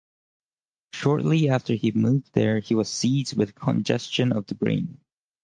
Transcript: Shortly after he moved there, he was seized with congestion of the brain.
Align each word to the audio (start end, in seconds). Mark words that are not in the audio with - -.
Shortly 0.93 1.47
after 1.47 1.75
he 1.75 1.91
moved 1.91 2.33
there, 2.33 2.57
he 2.57 2.73
was 2.73 2.89
seized 2.89 3.37
with 3.37 3.53
congestion 3.53 4.31
of 4.31 4.47
the 4.47 4.55
brain. 4.55 4.99